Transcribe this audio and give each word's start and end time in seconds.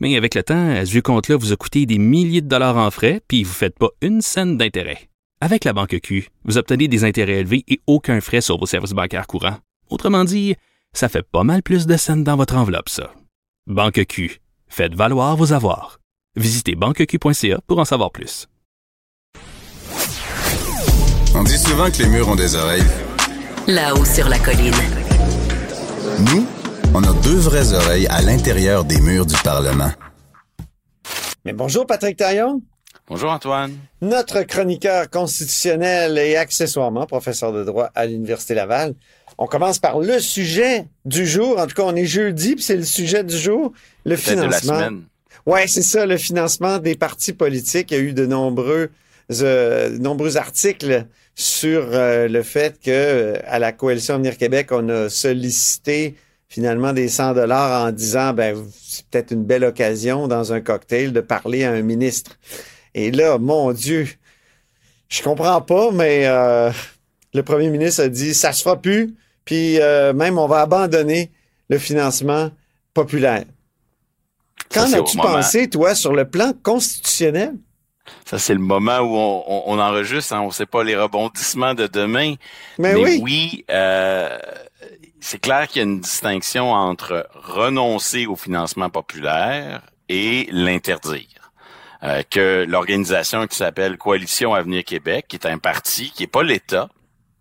Mais 0.00 0.16
avec 0.16 0.34
le 0.34 0.42
temps, 0.42 0.74
ce 0.84 0.90
vieux 0.90 1.02
compte-là 1.02 1.36
vous 1.36 1.52
a 1.52 1.56
coûté 1.56 1.86
des 1.86 1.98
milliers 1.98 2.40
de 2.40 2.48
dollars 2.48 2.78
en 2.78 2.90
frais, 2.90 3.20
puis 3.28 3.44
vous 3.44 3.50
ne 3.50 3.54
faites 3.54 3.78
pas 3.78 3.90
une 4.00 4.22
scène 4.22 4.56
d'intérêt. 4.56 5.10
Avec 5.42 5.64
la 5.64 5.72
Banque 5.72 5.98
Q, 6.02 6.28
vous 6.44 6.58
obtenez 6.58 6.88
des 6.88 7.04
intérêts 7.04 7.40
élevés 7.40 7.64
et 7.68 7.80
aucun 7.86 8.20
frais 8.20 8.40
sur 8.40 8.58
vos 8.58 8.66
services 8.66 8.92
bancaires 8.92 9.26
courants. 9.26 9.58
Autrement 9.90 10.24
dit, 10.24 10.54
ça 10.92 11.08
fait 11.08 11.22
pas 11.22 11.44
mal 11.44 11.62
plus 11.62 11.86
de 11.86 11.96
scènes 11.96 12.24
dans 12.24 12.36
votre 12.36 12.56
enveloppe, 12.56 12.88
ça. 12.88 13.12
Banque 13.66 14.04
Q. 14.06 14.40
Faites 14.68 14.94
valoir 14.94 15.36
vos 15.36 15.52
avoirs. 15.52 16.00
Visitez 16.36 16.74
banqueq.ca 16.76 17.60
pour 17.66 17.78
en 17.78 17.84
savoir 17.84 18.10
plus. 18.10 18.46
On 21.34 21.44
dit 21.44 21.58
souvent 21.58 21.90
que 21.90 22.02
les 22.02 22.08
murs 22.08 22.28
ont 22.28 22.36
des 22.36 22.54
oreilles. 22.54 22.84
Là-haut 23.66 24.04
sur 24.04 24.28
la 24.28 24.38
colline. 24.38 24.74
Nous, 26.18 26.46
on 26.94 27.02
a 27.04 27.12
deux 27.22 27.36
vraies 27.36 27.72
oreilles 27.72 28.06
à 28.08 28.20
l'intérieur 28.22 28.84
des 28.84 29.00
murs 29.00 29.26
du 29.26 29.36
Parlement. 29.44 29.90
Mais 31.44 31.52
bonjour 31.52 31.86
Patrick 31.86 32.16
Taillon. 32.16 32.60
Bonjour 33.06 33.30
Antoine. 33.30 33.72
Notre 34.02 34.42
chroniqueur 34.42 35.08
constitutionnel 35.10 36.18
et 36.18 36.36
accessoirement 36.36 37.06
professeur 37.06 37.52
de 37.52 37.64
droit 37.64 37.90
à 37.94 38.06
l'Université 38.06 38.54
Laval. 38.54 38.94
On 39.38 39.46
commence 39.46 39.78
par 39.78 39.98
le 39.98 40.20
sujet 40.20 40.86
du 41.04 41.26
jour. 41.26 41.58
En 41.58 41.66
tout 41.66 41.74
cas, 41.74 41.84
on 41.84 41.96
est 41.96 42.06
jeudi, 42.06 42.54
puis 42.54 42.62
c'est 42.62 42.76
le 42.76 42.84
sujet 42.84 43.24
du 43.24 43.36
jour, 43.36 43.72
le 44.04 44.10
de 44.10 44.14
la 44.14 44.16
financement. 44.16 44.78
semaine. 44.78 45.02
Ouais, 45.46 45.66
c'est 45.66 45.82
ça, 45.82 46.06
le 46.06 46.18
financement 46.18 46.78
des 46.78 46.94
partis 46.94 47.32
politiques. 47.32 47.90
Il 47.90 47.94
y 47.96 48.00
a 48.00 48.02
eu 48.02 48.12
de 48.12 48.26
nombreux, 48.26 48.90
euh, 49.40 49.98
nombreux 49.98 50.36
articles 50.36 51.06
sur 51.34 51.88
euh, 51.92 52.28
le 52.28 52.42
fait 52.42 52.78
que 52.80 52.90
euh, 52.90 53.38
à 53.46 53.58
la 53.58 53.72
coalition 53.72 54.14
Avenir 54.14 54.36
Québec, 54.36 54.68
on 54.72 54.88
a 54.88 55.08
sollicité 55.08 56.16
finalement 56.50 56.92
des 56.92 57.08
100 57.08 57.32
dollars 57.34 57.86
en 57.86 57.92
disant, 57.92 58.34
ben 58.34 58.62
c'est 58.82 59.06
peut-être 59.06 59.30
une 59.30 59.44
belle 59.44 59.64
occasion 59.64 60.28
dans 60.28 60.52
un 60.52 60.60
cocktail 60.60 61.12
de 61.14 61.20
parler 61.22 61.64
à 61.64 61.70
un 61.72 61.80
ministre. 61.82 62.32
Et 62.94 63.12
là, 63.12 63.38
mon 63.38 63.72
Dieu, 63.72 64.08
je 65.08 65.22
comprends 65.22 65.60
pas, 65.62 65.92
mais 65.92 66.26
euh, 66.26 66.70
le 67.34 67.42
premier 67.44 67.68
ministre 67.70 68.02
a 68.02 68.08
dit, 68.08 68.34
ça 68.34 68.52
se 68.52 68.62
fera 68.64 68.76
plus, 68.76 69.14
puis 69.44 69.80
euh, 69.80 70.12
même 70.12 70.38
on 70.38 70.48
va 70.48 70.60
abandonner 70.62 71.30
le 71.68 71.78
financement 71.78 72.50
populaire. 72.94 73.44
Qu'en 74.74 74.92
as-tu 74.92 75.16
pensé, 75.16 75.68
toi, 75.70 75.94
sur 75.94 76.12
le 76.12 76.28
plan 76.28 76.52
constitutionnel? 76.62 77.54
Ça, 78.24 78.38
c'est 78.40 78.54
le 78.54 78.60
moment 78.60 78.98
où 79.00 79.14
on, 79.16 79.44
on- 79.46 79.62
on 79.66 79.78
enregistre. 79.78 80.32
Hein, 80.32 80.40
on 80.40 80.48
ne 80.48 80.52
sait 80.52 80.66
pas 80.66 80.82
les 80.82 80.96
rebondissements 80.96 81.74
de 81.74 81.86
demain. 81.86 82.34
Mais, 82.78 82.94
Mais 82.94 83.02
oui. 83.04 83.20
oui, 83.22 83.64
euh, 83.70 84.36
c'est 85.20 85.38
clair 85.38 85.68
qu'il 85.68 85.82
y 85.82 85.84
a 85.84 85.88
une 85.88 86.00
distinction 86.00 86.72
entre 86.72 87.28
renoncer 87.34 88.26
au 88.26 88.36
financement 88.36 88.90
populaire 88.90 89.82
et 90.08 90.48
l'interdire. 90.50 91.52
Euh, 92.02 92.22
que 92.30 92.64
l'organisation 92.66 93.46
qui 93.46 93.56
s'appelle 93.56 93.98
Coalition 93.98 94.54
Avenir 94.54 94.84
Québec, 94.84 95.26
qui 95.28 95.36
est 95.36 95.46
un 95.46 95.58
parti 95.58 96.10
qui 96.10 96.22
est 96.22 96.26
pas 96.26 96.42
l'État, 96.42 96.88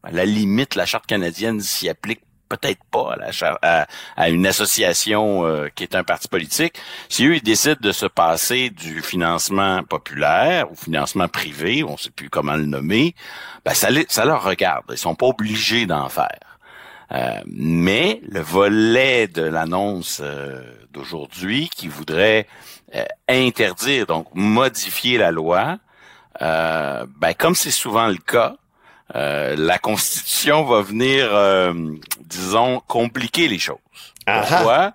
à 0.03 0.11
la 0.11 0.25
limite, 0.25 0.75
la 0.75 0.85
charte 0.85 1.05
canadienne 1.05 1.61
s'y 1.61 1.87
applique 1.87 2.21
peut-être 2.49 2.83
pas 2.91 3.13
à, 3.13 3.15
la 3.15 3.57
à, 3.61 3.87
à 4.17 4.29
une 4.29 4.45
association 4.45 5.45
euh, 5.45 5.69
qui 5.73 5.83
est 5.83 5.95
un 5.95 6.03
parti 6.03 6.27
politique. 6.27 6.73
Si 7.07 7.25
eux, 7.25 7.35
ils 7.35 7.43
décident 7.43 7.77
de 7.79 7.91
se 7.91 8.07
passer 8.07 8.69
du 8.69 9.01
financement 9.01 9.83
populaire 9.83 10.69
ou 10.71 10.75
financement 10.75 11.27
privé, 11.27 11.83
on 11.83 11.95
sait 11.95 12.09
plus 12.09 12.29
comment 12.29 12.55
le 12.55 12.65
nommer, 12.65 13.15
ben 13.63 13.73
ça, 13.73 13.89
ça 14.09 14.25
leur 14.25 14.43
regarde. 14.43 14.85
Ils 14.89 14.97
sont 14.97 15.15
pas 15.15 15.27
obligés 15.27 15.85
d'en 15.85 16.09
faire. 16.09 16.48
Euh, 17.11 17.41
mais 17.47 18.21
le 18.29 18.39
volet 18.39 19.27
de 19.27 19.41
l'annonce 19.41 20.21
euh, 20.23 20.61
d'aujourd'hui 20.91 21.69
qui 21.75 21.87
voudrait 21.87 22.47
euh, 22.93 23.03
interdire, 23.27 24.05
donc 24.05 24.27
modifier 24.35 25.17
la 25.17 25.31
loi, 25.31 25.79
euh, 26.41 27.05
ben 27.17 27.33
comme 27.33 27.55
c'est 27.55 27.71
souvent 27.71 28.07
le 28.07 28.17
cas, 28.17 28.57
euh, 29.15 29.55
la 29.57 29.79
Constitution 29.79 30.63
va 30.65 30.81
venir, 30.81 31.29
euh, 31.33 31.73
disons, 32.21 32.79
compliquer 32.87 33.47
les 33.47 33.59
choses. 33.59 33.77
Ah. 34.27 34.43
Pourquoi? 34.47 34.93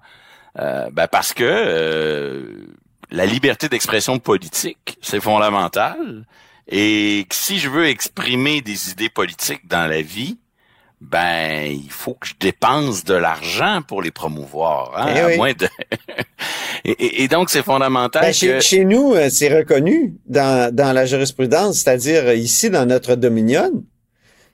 Euh, 0.60 0.88
ben 0.92 1.08
parce 1.08 1.34
que 1.34 1.42
euh, 1.42 2.66
la 3.10 3.26
liberté 3.26 3.69
d'expression 3.69 4.20
politique, 4.20 4.98
c'est 5.02 5.20
fondamental. 5.20 6.25
Et 6.69 7.26
si 7.31 7.58
je 7.58 7.69
veux 7.69 7.86
exprimer 7.86 8.60
des 8.60 8.91
idées 8.91 9.10
politiques 9.10 9.66
dans 9.66 9.88
la 9.88 10.00
vie, 10.00 10.38
ben 11.00 11.71
il 11.71 11.91
faut 11.91 12.15
que 12.15 12.27
je 12.28 12.34
dépense 12.41 13.05
de 13.05 13.15
l'argent 13.15 13.81
pour 13.87 14.00
les 14.03 14.10
promouvoir. 14.10 14.93
Hein, 14.97 15.12
Eh 15.15 15.19
à 15.21 15.27
oui. 15.28 15.37
moins 15.37 15.53
de... 15.53 15.69
et, 16.84 17.28
donc 17.28 17.50
c'est 17.50 17.62
fondamental 17.62 18.22
Ben, 18.22 18.32
que... 18.32 18.60
chez, 18.60 18.84
nous, 18.84 19.15
euh, 19.15 19.28
c'est 19.31 19.55
reconnu 19.55 20.15
dans, 20.27 20.75
dans 20.75 20.93
la 20.93 21.06
jurisprudence, 21.06 21.78
c'est-à-dire 21.81 22.25
euh, 22.27 22.34
ici 22.34 22.71
dans 22.71 22.87
notre 22.87 23.16
dominion, 23.16 23.84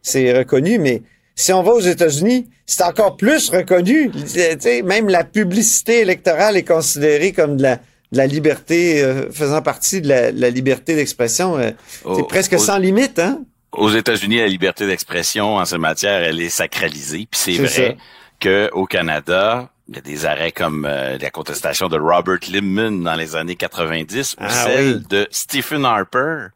c'est 0.02 0.32
reconnu, 0.36 0.78
mais 0.78 1.02
si 1.36 1.52
on 1.52 1.62
va 1.62 1.72
aux 1.72 1.80
États-Unis, 1.80 2.48
c'est 2.66 2.82
encore 2.84 3.16
plus 3.16 3.48
reconnu. 3.50 4.10
Tu 4.10 4.26
sais, 4.28 4.82
même 4.82 5.08
la 5.08 5.24
publicité 5.24 6.00
électorale 6.00 6.56
est 6.56 6.64
considérée 6.64 7.32
comme 7.32 7.56
de 7.56 7.62
la, 7.62 7.76
de 7.76 8.16
la 8.16 8.26
liberté, 8.26 9.02
euh, 9.02 9.30
faisant 9.30 9.62
partie 9.62 10.00
de 10.00 10.08
la, 10.08 10.32
la 10.32 10.50
liberté 10.50 10.94
d'expression. 10.96 11.56
euh, 11.58 11.70
c'est 12.16 12.26
presque 12.26 12.54
aux- 12.54 12.58
sans 12.58 12.78
limite, 12.78 13.18
hein? 13.18 13.42
Aux 13.72 13.90
États-Unis, 13.90 14.38
la 14.38 14.46
liberté 14.48 14.86
d'expression 14.86 15.56
en 15.56 15.64
cette 15.64 15.78
matière, 15.78 16.22
elle 16.22 16.40
est 16.40 16.48
sacralisée. 16.48 17.28
Puis 17.30 17.40
c'est 17.40 17.52
vrai 17.56 17.68
ça. 17.68 18.04
que 18.40 18.70
au 18.72 18.86
Canada, 18.86 19.68
il 19.88 19.96
y 19.96 19.98
a 19.98 20.02
des 20.02 20.26
arrêts 20.26 20.52
comme 20.52 20.84
euh, 20.88 21.18
la 21.18 21.30
contestation 21.30 21.88
de 21.88 21.98
Robert 21.98 22.38
Lippmann 22.48 23.02
dans 23.02 23.14
les 23.14 23.36
années 23.36 23.56
90 23.56 24.34
ou 24.34 24.36
Ah 24.40 24.48
celle 24.48 24.96
oui. 24.96 25.02
de 25.08 25.28
Stephen 25.30 25.84
Harper 25.84 26.46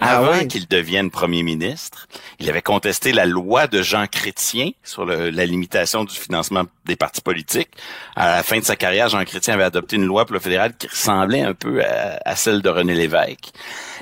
Ah 0.00 0.18
avant 0.18 0.38
oui. 0.38 0.48
qu'il 0.48 0.66
devienne 0.66 1.10
premier 1.10 1.42
ministre. 1.42 2.06
Il 2.38 2.48
avait 2.48 2.62
contesté 2.62 3.12
la 3.12 3.26
loi 3.26 3.66
de 3.66 3.82
Jean 3.82 4.06
Chrétien 4.06 4.70
sur 4.82 5.04
le- 5.04 5.30
la 5.30 5.44
limitation 5.46 6.04
du 6.04 6.14
financement 6.14 6.64
des 6.86 6.96
partis 6.96 7.20
politiques. 7.20 7.68
À 8.16 8.36
la 8.36 8.42
fin 8.42 8.58
de 8.58 8.64
sa 8.64 8.76
carrière, 8.76 9.08
Jean 9.08 9.24
Chrétien 9.24 9.54
avait 9.54 9.64
adopté 9.64 9.96
une 9.96 10.06
loi 10.06 10.24
pour 10.24 10.34
le 10.34 10.40
fédéral 10.40 10.76
qui 10.76 10.86
ressemblait 10.88 11.42
un 11.42 11.54
peu 11.54 11.84
à, 11.84 12.18
à 12.24 12.36
celle 12.36 12.62
de 12.62 12.68
René 12.70 12.94
Lévesque. 12.94 13.50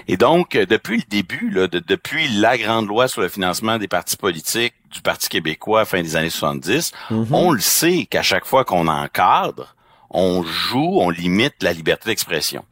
Et 0.07 0.17
donc, 0.17 0.55
euh, 0.55 0.67
depuis 0.67 0.99
le 0.99 1.05
début, 1.09 1.51
là, 1.51 1.67
de- 1.67 1.81
depuis 1.81 2.29
la 2.29 2.57
grande 2.57 2.87
loi 2.87 3.09
sur 3.09 3.21
le 3.21 3.29
financement 3.29 3.79
des 3.79 3.89
partis 3.89 4.17
politiques 4.17 4.75
du 4.93 5.03
Parti 5.03 5.29
québécois 5.29 5.85
fin 5.85 6.03
des 6.03 6.17
années 6.17 6.31
70, 6.31 6.93
on 7.11 7.51
le 7.53 7.61
sait 7.61 8.07
qu'à 8.09 8.23
chaque 8.23 8.47
fois 8.47 8.65
qu'on 8.65 8.87
encadre, 8.89 9.75
on 10.11 10.43
joue, 10.43 10.99
on 11.01 11.11
limite 11.11 11.63
la 11.63 11.73
liberté 11.75 12.09
d'expression. 12.09 12.65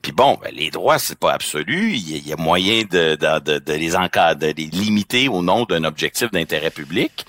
Puis 0.00 0.12
bon, 0.12 0.38
ben, 0.42 0.52
les 0.54 0.70
droits, 0.70 0.98
c'est 0.98 1.18
pas 1.18 1.32
absolu. 1.32 1.92
Il 1.94 2.10
y, 2.10 2.14
a- 2.14 2.16
il 2.18 2.26
y 2.28 2.32
a 2.32 2.36
moyen 2.36 2.82
de, 2.90 3.16
de, 3.16 3.38
de, 3.40 3.58
de 3.58 3.72
les 3.72 3.96
encadrer, 3.96 4.54
de 4.54 4.60
les 4.62 4.66
limiter 4.68 5.28
au 5.28 5.42
nom 5.42 5.64
d'un 5.64 5.84
objectif 5.84 6.30
d'intérêt 6.30 6.70
public. 6.70 7.26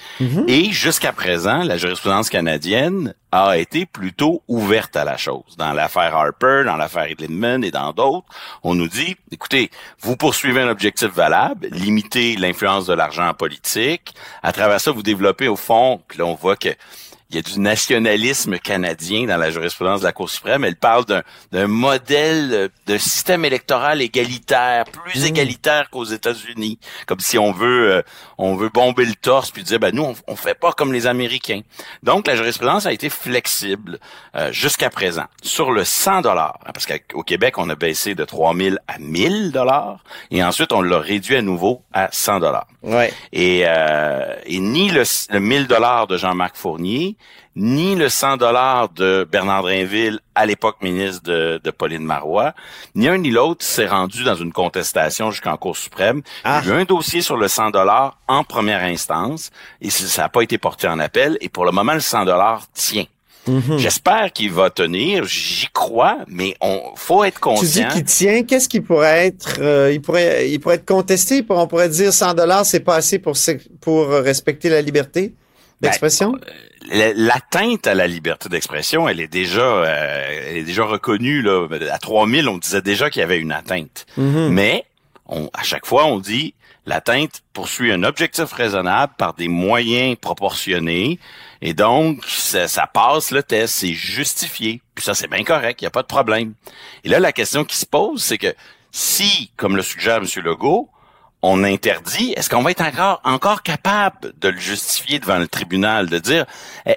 Et 0.47 0.71
jusqu'à 0.71 1.11
présent, 1.13 1.63
la 1.63 1.77
jurisprudence 1.77 2.29
canadienne 2.29 3.13
a 3.31 3.57
été 3.57 3.85
plutôt 3.85 4.41
ouverte 4.47 4.95
à 4.95 5.03
la 5.03 5.15
chose. 5.17 5.55
Dans 5.57 5.71
l'affaire 5.73 6.15
Harper, 6.15 6.63
dans 6.65 6.75
l'affaire 6.77 7.03
Edlindman 7.03 7.63
et 7.63 7.71
dans 7.71 7.93
d'autres, 7.93 8.25
on 8.63 8.73
nous 8.73 8.87
dit, 8.87 9.15
écoutez, 9.31 9.69
vous 10.01 10.15
poursuivez 10.17 10.61
un 10.61 10.69
objectif 10.69 11.09
valable, 11.13 11.67
limitez 11.71 12.35
l'influence 12.37 12.85
de 12.87 12.93
l'argent 12.93 13.27
en 13.27 13.33
politique. 13.35 14.13
À 14.41 14.51
travers 14.51 14.81
ça, 14.81 14.91
vous 14.91 15.03
développez 15.03 15.47
au 15.47 15.55
fond, 15.55 16.01
puis 16.07 16.17
là, 16.17 16.25
on 16.25 16.33
voit 16.35 16.55
que 16.55 16.69
il 17.29 17.35
y 17.35 17.39
a 17.39 17.41
du 17.43 17.59
nationalisme 17.59 18.57
canadien 18.57 19.27
dans 19.27 19.37
la 19.37 19.51
jurisprudence 19.51 19.99
de 19.99 20.05
la 20.05 20.11
Cour 20.11 20.31
suprême. 20.31 20.63
Elle 20.63 20.75
parle 20.75 21.05
d'un, 21.05 21.21
d'un 21.51 21.67
modèle 21.67 22.69
de 22.87 22.97
système 22.97 23.45
électoral 23.45 24.01
égalitaire, 24.01 24.85
plus 24.85 25.25
égalitaire 25.25 25.91
qu'aux 25.91 26.05
États-Unis, 26.05 26.79
comme 27.05 27.19
si 27.19 27.37
on 27.37 27.51
veut 27.51 27.91
euh, 27.91 28.01
on 28.39 28.55
veut 28.55 28.69
bomber 28.69 29.05
le 29.05 29.13
torse 29.13 29.51
puis 29.51 29.61
dire 29.61 29.79
ben 29.79 29.93
nous 29.93 30.03
on, 30.03 30.15
on 30.27 30.35
fait 30.35 30.55
pas 30.55 30.71
comme 30.71 30.91
les 30.91 31.05
Américains. 31.05 31.61
Donc 32.01 32.25
la 32.25 32.35
jurisprudence 32.35 32.87
a 32.87 32.93
été 32.93 33.11
flexible 33.11 33.99
euh, 34.35 34.51
jusqu'à 34.51 34.89
présent 34.89 35.25
sur 35.43 35.71
le 35.71 35.83
100 35.83 36.21
dollars 36.21 36.57
parce 36.73 36.87
qu'au 36.87 37.21
Québec 37.21 37.59
on 37.59 37.69
a 37.69 37.75
baissé 37.75 38.15
de 38.15 38.25
3000 38.25 38.79
à 38.87 38.97
1000 38.97 39.51
dollars 39.51 40.03
et 40.31 40.43
ensuite 40.43 40.73
on 40.73 40.81
l'a 40.81 40.97
réduit 40.97 41.35
à 41.35 41.43
nouveau 41.43 41.83
à 41.93 42.09
100 42.11 42.39
dollars. 42.39 42.65
Ouais. 42.81 43.13
Et, 43.33 43.65
euh, 43.67 44.33
et 44.45 44.59
ni 44.59 44.89
le, 44.89 45.03
le 45.29 45.39
1000 45.39 45.67
dollars 45.67 46.07
de 46.07 46.17
Jean-Marc 46.17 46.55
Fournier, 46.55 47.17
ni 47.55 47.95
le 47.95 48.09
100 48.09 48.37
dollars 48.37 48.89
de 48.89 49.27
Bernard 49.29 49.63
Drinville, 49.63 50.19
à 50.35 50.45
l'époque 50.45 50.77
ministre 50.81 51.23
de, 51.23 51.59
de, 51.63 51.71
Pauline 51.71 52.03
Marois, 52.03 52.53
ni 52.95 53.07
un 53.07 53.17
ni 53.17 53.31
l'autre 53.31 53.65
s'est 53.65 53.87
rendu 53.87 54.23
dans 54.23 54.35
une 54.35 54.53
contestation 54.53 55.31
jusqu'en 55.31 55.57
Cour 55.57 55.75
suprême. 55.75 56.21
Il 56.45 56.49
y 56.49 56.71
a 56.71 56.75
eu 56.75 56.81
un 56.81 56.85
dossier 56.85 57.21
sur 57.21 57.37
le 57.37 57.47
100 57.47 57.71
dollars 57.71 58.17
en 58.27 58.43
première 58.43 58.83
instance 58.83 59.51
et 59.81 59.89
ça 59.89 60.23
n'a 60.23 60.29
pas 60.29 60.41
été 60.41 60.57
porté 60.57 60.87
en 60.87 60.99
appel 60.99 61.37
et 61.41 61.49
pour 61.49 61.65
le 61.65 61.71
moment, 61.71 61.93
le 61.93 61.99
100 61.99 62.25
dollars 62.25 62.63
tient. 62.73 63.05
Mhm. 63.47 63.77
J'espère 63.77 64.31
qu'il 64.31 64.51
va 64.51 64.69
tenir, 64.69 65.25
j'y 65.25 65.67
crois, 65.73 66.19
mais 66.27 66.55
on 66.61 66.91
faut 66.95 67.23
être 67.23 67.39
conscient. 67.39 67.83
Tu 67.83 67.87
dis 67.87 67.93
qu'il 67.93 68.03
tient, 68.03 68.43
qu'est-ce 68.43 68.69
qui 68.69 68.79
pourrait 68.79 69.27
être 69.27 69.57
euh, 69.59 69.91
il 69.91 70.01
pourrait 70.01 70.49
il 70.51 70.59
pourrait 70.59 70.75
être 70.75 70.85
contesté, 70.85 71.43
on 71.49 71.67
pourrait 71.67 71.89
dire 71.89 72.13
100 72.13 72.35
dollars 72.35 72.65
c'est 72.65 72.81
pas 72.81 72.95
assez 72.95 73.17
pour 73.17 73.35
pour 73.81 74.09
respecter 74.09 74.69
la 74.69 74.81
liberté 74.81 75.33
d'expression? 75.81 76.33
ben, 76.33 76.39
L'atteinte 76.91 77.87
à 77.87 77.93
la 77.93 78.07
liberté 78.07 78.49
d'expression, 78.49 79.07
elle 79.07 79.19
est 79.19 79.27
déjà 79.27 79.61
euh, 79.61 80.45
elle 80.47 80.57
est 80.57 80.63
déjà 80.63 80.83
reconnue 80.83 81.41
là 81.41 81.67
à 81.91 81.97
3000, 81.97 82.47
on 82.49 82.57
disait 82.57 82.81
déjà 82.81 83.09
qu'il 83.09 83.19
y 83.19 83.23
avait 83.23 83.39
une 83.39 83.51
atteinte. 83.51 84.05
Mhm. 84.17 84.49
Mais 84.49 84.85
on, 85.27 85.49
à 85.53 85.63
chaque 85.63 85.85
fois 85.85 86.05
on 86.05 86.19
dit 86.19 86.53
l'atteinte 86.85 87.41
poursuit 87.53 87.91
un 87.91 88.03
objectif 88.03 88.51
raisonnable 88.51 89.13
par 89.17 89.33
des 89.35 89.47
moyens 89.47 90.15
proportionnés 90.19 91.19
et 91.61 91.73
donc, 91.73 92.23
ça, 92.25 92.87
passe 92.87 93.31
le 93.31 93.43
test, 93.43 93.75
c'est 93.75 93.93
justifié. 93.93 94.81
Puis 94.95 95.03
ça, 95.03 95.13
c'est 95.13 95.27
bien 95.27 95.43
correct, 95.43 95.81
il 95.81 95.83
n'y 95.83 95.87
a 95.87 95.91
pas 95.91 96.01
de 96.01 96.07
problème. 96.07 96.53
Et 97.03 97.09
là, 97.09 97.19
la 97.19 97.33
question 97.33 97.65
qui 97.65 97.75
se 97.75 97.85
pose, 97.85 98.23
c'est 98.23 98.37
que 98.37 98.53
si, 98.91 99.51
comme 99.57 99.75
le 99.75 99.81
suggère 99.81 100.17
M. 100.17 100.25
Legault, 100.43 100.89
on 101.41 101.63
interdit, 101.63 102.33
est-ce 102.35 102.49
qu'on 102.49 102.61
va 102.61 102.71
être 102.71 102.81
encore, 102.81 103.21
encore 103.23 103.63
capable 103.63 104.33
de 104.39 104.49
le 104.49 104.59
justifier 104.59 105.19
devant 105.19 105.37
le 105.37 105.47
tribunal, 105.47 106.09
de 106.09 106.19
dire, 106.19 106.45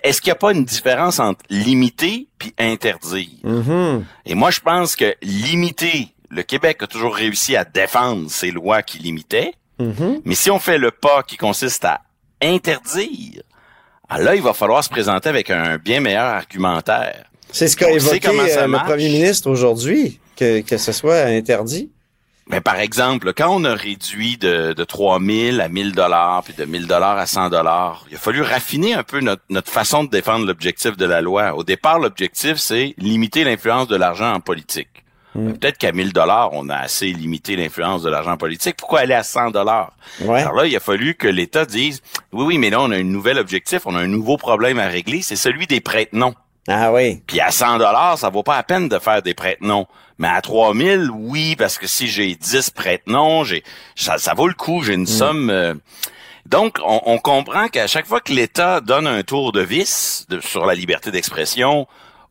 est-ce 0.03 0.21
qu'il 0.21 0.31
n'y 0.31 0.33
a 0.33 0.37
pas 0.37 0.53
une 0.53 0.65
différence 0.65 1.21
entre 1.21 1.45
limiter 1.49 2.27
puis 2.39 2.53
interdire? 2.59 3.29
Mm-hmm. 3.45 4.03
Et 4.27 4.35
moi, 4.35 4.51
je 4.51 4.61
pense 4.61 4.97
que 4.97 5.15
limiter, 5.23 6.09
le 6.29 6.43
Québec 6.43 6.83
a 6.83 6.87
toujours 6.89 7.15
réussi 7.15 7.57
à 7.57 7.65
défendre 7.65 8.31
ces 8.31 8.51
lois 8.51 8.83
qui 8.83 8.99
limitaient, 8.99 9.53
mm-hmm. 9.79 10.23
mais 10.25 10.35
si 10.35 10.51
on 10.51 10.59
fait 10.59 10.79
le 10.79 10.91
pas 10.91 11.23
qui 11.23 11.37
consiste 11.37 11.85
à 11.85 12.01
interdire, 12.43 13.43
ah, 14.09 14.19
là, 14.19 14.35
il 14.35 14.43
va 14.43 14.55
falloir 14.55 14.83
se 14.83 14.91
présenter 14.91 15.29
avec 15.29 15.51
un 15.51 15.79
bien 15.79 16.01
meilleur 16.01 16.27
argumentaire. 16.27 17.31
C'est 17.53 17.69
ce 17.69 17.77
qu'a 17.77 17.91
évoqué 17.91 18.29
euh, 18.29 18.67
le 18.67 18.85
premier 18.85 19.09
ministre 19.09 19.49
aujourd'hui, 19.49 20.19
que, 20.37 20.63
que 20.63 20.79
ce 20.79 20.91
soit 20.91 21.21
interdit. 21.23 21.92
Mais 22.53 22.61
par 22.61 22.79
exemple, 22.79 23.33
quand 23.33 23.49
on 23.49 23.65
a 23.65 23.75
réduit 23.75 24.37
de, 24.37 24.75
de 24.75 24.85
3 24.85 25.21
000 25.21 25.61
à 25.61 25.69
1000 25.69 25.93
dollars, 25.93 26.43
puis 26.45 26.53
de 26.53 26.67
1000 26.67 26.87
dollars 26.87 27.17
à 27.17 27.27
100 27.27 27.49
dollars, 27.49 28.05
il 28.11 28.17
a 28.17 28.19
fallu 28.19 28.43
raffiner 28.43 28.93
un 28.93 29.03
peu 29.03 29.21
notre, 29.21 29.43
notre 29.49 29.73
façon 29.73 30.05
de 30.05 30.11
défendre 30.11 30.47
l'objectif 30.47 30.99
de 30.99 31.07
la 31.07 31.23
loi. 31.23 31.55
Au 31.55 31.65
départ, 31.65 31.99
l'objectif, 31.99 32.57
c'est 32.59 32.95
limiter 32.99 33.45
l'influence 33.45 33.89
de 33.89 33.97
l'argent 33.97 34.35
en 34.35 34.41
politique. 34.41 35.03
Mm. 35.35 35.53
Peut-être 35.53 35.79
qu'à 35.79 35.93
1000 35.93 36.13
dollars, 36.13 36.51
on 36.53 36.69
a 36.69 36.77
assez 36.77 37.07
limité 37.07 37.57
l'influence 37.57 38.03
de 38.03 38.11
l'argent 38.11 38.37
politique. 38.37 38.77
Pourquoi 38.77 39.01
aller 39.01 39.15
à 39.15 39.23
100 39.23 39.51
dollars? 39.51 39.93
Alors 40.21 40.53
là, 40.53 40.67
il 40.67 40.77
a 40.77 40.81
fallu 40.81 41.15
que 41.15 41.29
l'État 41.29 41.65
dise 41.65 42.03
oui, 42.33 42.45
oui, 42.45 42.59
mais 42.59 42.69
là, 42.69 42.83
on 42.83 42.91
a 42.91 42.97
un 42.97 43.03
nouvel 43.03 43.39
objectif, 43.39 43.87
on 43.87 43.95
a 43.95 44.01
un 44.01 44.07
nouveau 44.07 44.37
problème 44.37 44.79
à 44.79 44.89
régler, 44.89 45.23
c'est 45.23 45.37
celui 45.37 45.67
des 45.67 45.81
prête-noms. 45.81 46.35
Ah 46.69 46.93
oui. 46.93 47.23
Puis 47.27 47.41
à 47.41 47.51
100 47.51 47.79
dollars, 47.79 48.19
ça 48.19 48.31
vaut 48.31 48.43
pas 48.43 48.57
la 48.57 48.63
peine 48.63 48.89
de 48.89 48.99
faire 48.99 49.23
des 49.23 49.35
prête-noms. 49.35 49.87
Mais 50.19 50.29
à 50.29 50.41
3000, 50.41 51.11
oui, 51.11 51.57
parce 51.57 51.79
que 51.79 51.87
si 51.87 52.07
j'ai 52.07 52.35
10 52.35 52.71
prête-noms, 52.71 53.45
j'ai 53.45 53.65
ça, 53.97 54.19
ça 54.19 54.35
vaut 54.35 54.47
le 54.47 54.55
coup, 54.55 54.83
j'ai 54.83 54.95
une 54.95 55.03
mm. 55.03 55.07
somme 55.07 55.51
euh, 55.51 55.75
donc, 56.47 56.79
on, 56.85 57.01
on 57.07 57.19
comprend 57.19 57.69
qu'à 57.69 57.87
chaque 57.87 58.07
fois 58.07 58.21
que 58.21 58.33
l'État 58.33 58.81
donne 58.81 59.07
un 59.07 59.23
tour 59.23 59.53
de 59.53 59.61
vis 59.61 60.27
sur 60.41 60.67
la 60.67 60.75
liberté 60.75 61.11
d'expression, 61.11 61.87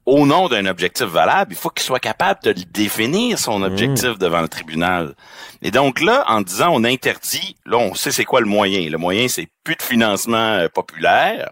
au 0.06 0.26
nom 0.26 0.50
d'un 0.50 0.66
objectif 0.66 1.06
valable, 1.06 1.54
il 1.54 1.58
faut 1.58 1.70
qu'il 1.70 1.84
soit 1.84 2.00
capable 2.00 2.42
de 2.44 2.54
définir 2.54 3.38
son 3.38 3.62
objectif 3.62 4.10
mmh. 4.10 4.18
devant 4.18 4.42
le 4.42 4.48
tribunal. 4.48 5.16
Et 5.62 5.72
donc 5.72 6.02
là, 6.02 6.26
en 6.28 6.42
disant 6.42 6.70
on 6.72 6.84
interdit, 6.84 7.56
là 7.66 7.78
on 7.78 7.94
sait 7.94 8.12
c'est 8.12 8.26
quoi 8.26 8.42
le 8.42 8.48
moyen. 8.48 8.90
Le 8.90 8.98
moyen, 8.98 9.28
c'est 9.28 9.48
plus 9.64 9.76
de 9.76 9.82
financement 9.82 10.38
euh, 10.38 10.68
populaire. 10.70 11.52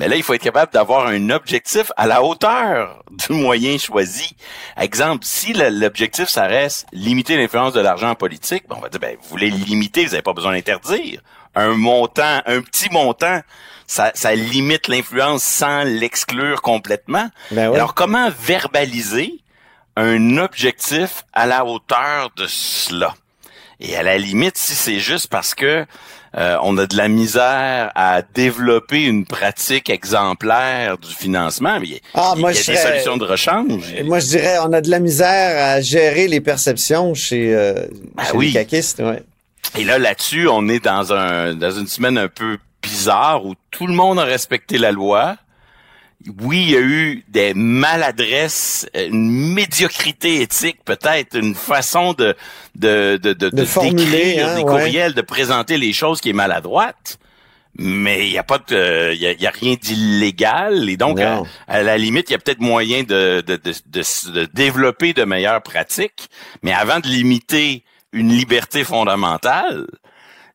Mais 0.00 0.08
là, 0.08 0.16
il 0.16 0.22
faut 0.22 0.32
être 0.32 0.42
capable 0.42 0.72
d'avoir 0.72 1.08
un 1.08 1.28
objectif 1.28 1.92
à 1.94 2.06
la 2.06 2.22
hauteur 2.22 3.04
du 3.10 3.34
moyen 3.34 3.76
choisi. 3.76 4.34
Exemple, 4.78 5.26
si 5.26 5.52
l'objectif, 5.52 6.26
ça 6.30 6.46
reste 6.46 6.86
limiter 6.94 7.36
l'influence 7.36 7.74
de 7.74 7.80
l'argent 7.80 8.14
politique, 8.14 8.64
on 8.70 8.80
va 8.80 8.88
dire, 8.88 8.98
ben, 8.98 9.18
vous 9.20 9.28
voulez 9.28 9.50
limiter, 9.50 10.06
vous 10.06 10.12
n'avez 10.12 10.22
pas 10.22 10.32
besoin 10.32 10.52
d'interdire. 10.52 11.20
Un 11.54 11.74
montant, 11.74 12.40
un 12.46 12.62
petit 12.62 12.88
montant, 12.90 13.42
ça, 13.86 14.10
ça 14.14 14.34
limite 14.34 14.88
l'influence 14.88 15.42
sans 15.42 15.84
l'exclure 15.84 16.62
complètement. 16.62 17.28
Ben 17.50 17.70
Alors, 17.70 17.92
comment 17.92 18.30
verbaliser 18.40 19.34
un 19.96 20.38
objectif 20.38 21.24
à 21.34 21.44
la 21.44 21.66
hauteur 21.66 22.30
de 22.38 22.46
cela? 22.46 23.14
Et 23.80 23.96
à 23.96 24.02
la 24.02 24.16
limite, 24.16 24.56
si 24.56 24.74
c'est 24.74 24.98
juste 24.98 25.26
parce 25.28 25.54
que 25.54 25.84
euh, 26.36 26.56
on 26.62 26.78
a 26.78 26.86
de 26.86 26.96
la 26.96 27.08
misère 27.08 27.90
à 27.94 28.22
développer 28.22 29.04
une 29.04 29.24
pratique 29.24 29.90
exemplaire 29.90 30.96
du 30.98 31.12
financement, 31.12 31.80
mais 31.80 31.86
il 31.86 31.92
y 31.92 31.96
a, 31.96 32.00
ah, 32.14 32.34
des 32.36 32.54
solutions 32.54 33.16
de 33.16 33.24
rechange. 33.24 33.94
Moi, 34.04 34.20
je 34.20 34.26
dirais, 34.26 34.58
on 34.64 34.72
a 34.72 34.80
de 34.80 34.90
la 34.90 35.00
misère 35.00 35.76
à 35.76 35.80
gérer 35.80 36.28
les 36.28 36.40
perceptions 36.40 37.14
chez, 37.14 37.52
euh, 37.54 37.74
ben 38.14 38.24
oui. 38.34 38.46
les 38.48 38.52
caquistes. 38.52 39.00
Ouais. 39.00 39.22
Et 39.76 39.84
là, 39.84 39.98
là-dessus, 39.98 40.46
on 40.48 40.68
est 40.68 40.84
dans 40.84 41.12
un 41.12 41.54
dans 41.54 41.70
une 41.70 41.86
semaine 41.86 42.16
un 42.16 42.28
peu 42.28 42.58
bizarre 42.82 43.44
où 43.44 43.54
tout 43.70 43.86
le 43.86 43.94
monde 43.94 44.18
a 44.18 44.24
respecté 44.24 44.78
la 44.78 44.92
loi. 44.92 45.36
Oui, 46.42 46.64
il 46.64 46.70
y 46.70 46.76
a 46.76 46.80
eu 46.80 47.24
des 47.28 47.54
maladresses, 47.54 48.86
une 48.94 49.54
médiocrité 49.54 50.42
éthique, 50.42 50.84
peut-être 50.84 51.34
une 51.34 51.54
façon 51.54 52.12
de 52.12 52.36
de 52.74 53.18
de 53.22 53.32
de, 53.32 53.48
de, 53.48 53.62
d'écrire 53.62 54.48
hein, 54.48 54.56
des 54.56 54.62
courriels, 54.62 55.14
de 55.14 55.22
présenter 55.22 55.78
les 55.78 55.94
choses 55.94 56.20
qui 56.20 56.28
est 56.28 56.34
maladroite. 56.34 57.18
Mais 57.78 58.26
il 58.26 58.32
y 58.32 58.38
a 58.38 58.42
pas 58.42 58.58
de, 58.58 59.14
il 59.14 59.20
y 59.20 59.46
a, 59.46 59.50
rien 59.50 59.76
d'illégal 59.80 60.90
et 60.90 60.96
donc 60.96 61.20
à, 61.20 61.82
la 61.82 61.96
limite 61.96 62.28
il 62.28 62.32
y 62.32 62.36
a 62.36 62.38
peut-être 62.38 62.60
moyen 62.60 63.04
de 63.04 63.42
de, 63.46 63.56
de 63.56 64.32
de 64.32 64.44
développer 64.52 65.14
de 65.14 65.24
meilleures 65.24 65.62
pratiques. 65.62 66.28
Mais 66.62 66.74
avant 66.74 67.00
de 67.00 67.06
limiter 67.06 67.82
une 68.12 68.30
liberté 68.30 68.84
fondamentale, 68.84 69.86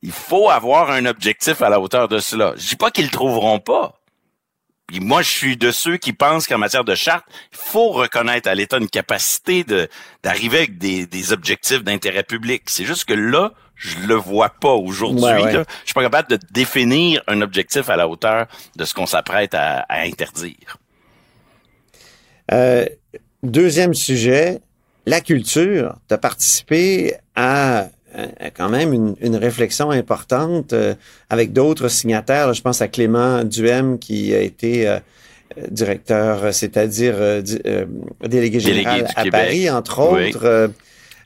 il 0.03 0.11
faut 0.11 0.51
avoir 0.51 0.91
un 0.91 1.05
objectif 1.05 1.63
à 1.63 1.69
la 1.69 1.79
hauteur 1.79 2.07
de 2.07 2.19
cela. 2.19 2.53
Je 2.55 2.67
dis 2.67 2.75
pas 2.75 2.91
qu'ils 2.91 3.05
le 3.05 3.11
trouveront 3.11 3.59
pas. 3.59 3.99
Puis 4.87 4.99
moi, 4.99 5.21
je 5.21 5.29
suis 5.29 5.57
de 5.57 5.71
ceux 5.71 5.97
qui 5.97 6.13
pensent 6.13 6.47
qu'en 6.47 6.59
matière 6.59 6.83
de 6.83 6.93
charte, 6.93 7.25
il 7.51 7.57
faut 7.57 7.89
reconnaître 7.89 8.47
à 8.47 8.53
l'État 8.53 8.77
une 8.77 8.89
capacité 8.89 9.63
de 9.63 9.87
d'arriver 10.23 10.59
avec 10.59 10.77
des, 10.77 11.07
des 11.07 11.33
objectifs 11.33 11.83
d'intérêt 11.83 12.23
public. 12.23 12.63
C'est 12.67 12.85
juste 12.85 13.05
que 13.05 13.13
là, 13.13 13.53
je 13.75 13.99
le 14.07 14.15
vois 14.15 14.49
pas 14.49 14.73
aujourd'hui. 14.73 15.23
Je 15.51 15.63
suis 15.85 15.93
pas 15.93 16.03
capable 16.03 16.29
de 16.29 16.39
définir 16.51 17.21
un 17.27 17.41
objectif 17.41 17.89
à 17.89 17.95
la 17.95 18.07
hauteur 18.07 18.47
de 18.75 18.85
ce 18.85 18.93
qu'on 18.93 19.05
s'apprête 19.05 19.53
à, 19.53 19.85
interdire. 19.89 20.77
Euh, 22.51 22.85
deuxième 23.43 23.93
sujet, 23.93 24.61
la 25.05 25.21
culture. 25.21 25.95
Tu 26.07 26.13
as 26.13 26.17
participé 26.17 27.15
à 27.35 27.87
quand 28.55 28.69
même 28.69 28.93
une, 28.93 29.15
une 29.21 29.35
réflexion 29.35 29.91
importante 29.91 30.73
euh, 30.73 30.93
avec 31.29 31.53
d'autres 31.53 31.89
signataires. 31.89 32.53
je 32.53 32.61
pense 32.61 32.81
à 32.81 32.87
Clément 32.87 33.43
Duhem 33.43 33.99
qui 33.99 34.33
a 34.33 34.41
été 34.41 34.87
euh, 34.87 34.99
directeur, 35.69 36.53
c'est-à-dire 36.53 37.15
délégué 38.25 38.59
général 38.59 39.07
à 39.15 39.25
Paris, 39.25 39.69
entre 39.69 39.99
autres. 39.99 40.71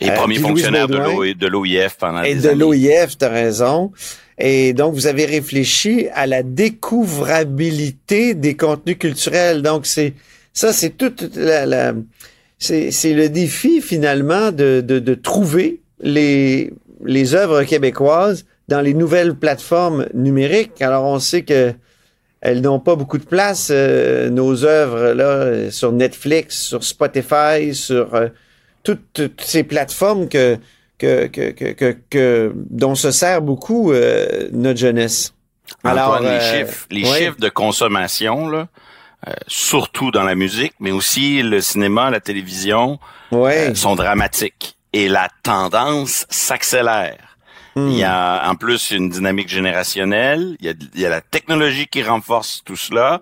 Et 0.02 0.12
premier 0.12 0.40
fonctionnaire 0.40 0.88
de 0.88 1.48
l'OIF 1.48 1.98
pendant 1.98 2.24
Et 2.24 2.36
de 2.36 2.50
l'OIF, 2.50 3.18
tu 3.18 3.26
as 3.26 3.30
raison. 3.30 3.92
Et 4.38 4.74
donc, 4.74 4.94
vous 4.94 5.08
avez 5.08 5.26
réfléchi 5.26 6.08
à 6.14 6.26
la 6.26 6.44
découvrabilité 6.44 8.34
des 8.34 8.56
contenus 8.56 8.98
culturels. 8.98 9.62
Donc, 9.62 9.86
c'est 9.86 10.14
ça, 10.54 10.72
c'est 10.72 10.92
toute 10.92 11.36
la, 11.36 11.66
la 11.66 11.94
c'est 12.58 13.14
le 13.14 13.30
défi 13.30 13.82
finalement 13.82 14.52
de, 14.52 14.82
de, 14.86 15.00
de 15.00 15.14
trouver 15.14 15.80
les, 16.02 16.74
les 17.04 17.36
œuvres 17.36 17.64
québécoises 17.64 18.46
dans 18.68 18.82
les 18.82 18.94
nouvelles 18.94 19.36
plateformes 19.36 20.06
numériques. 20.14 20.82
Alors, 20.82 21.06
on 21.06 21.20
sait 21.20 21.44
que 21.44 21.74
elles 22.42 22.62
n'ont 22.62 22.80
pas 22.80 22.96
beaucoup 22.96 23.18
de 23.18 23.26
place, 23.26 23.70
euh, 23.70 24.30
nos 24.30 24.64
œuvres 24.64 25.12
là, 25.12 25.72
sur 25.72 25.92
Netflix, 25.92 26.62
sur 26.62 26.84
Spotify, 26.84 27.76
sur 27.76 28.16
euh, 28.16 28.30
toutes, 28.84 29.22
ces 29.40 29.64
plateformes 29.64 30.30
que, 30.30 30.58
que, 30.98 31.28
que, 31.28 31.98
que, 32.10 32.54
dont 32.56 32.96
se 32.96 33.12
sert 33.12 33.42
beaucoup 33.42 33.92
euh, 33.92 34.48
notre 34.54 34.80
jeunesse. 34.80 35.34
Alors, 35.84 36.20
les 36.22 36.40
chiffres, 36.40 36.88
les 36.90 37.04
chiffres 37.04 37.40
de 37.40 37.50
consommation, 37.50 38.48
là, 38.48 38.68
surtout 39.48 40.10
dans 40.10 40.24
la 40.24 40.36
musique, 40.36 40.74
mais 40.80 40.92
aussi 40.92 41.44
le 41.44 41.62
cinéma, 41.62 42.10
la 42.10 42.22
télévision, 42.22 43.00
sont 43.76 43.96
dramatiques 43.96 44.79
et 44.94 45.08
la 45.08 45.28
tendance 45.44 46.26
s'accélère. 46.30 47.26
Il 47.76 47.96
y 47.96 48.04
a 48.04 48.50
en 48.50 48.56
plus 48.56 48.92
une 48.92 49.10
dynamique 49.10 49.48
générationnelle. 49.48 50.58
Il 50.60 50.66
y 50.66 50.70
a, 50.70 50.74
il 50.96 51.00
y 51.00 51.06
a 51.06 51.10
la 51.10 51.22
technologie 51.22 51.88
qui 51.88 52.04
renforce 52.04 52.62
tout 52.66 52.76
cela. 52.76 53.22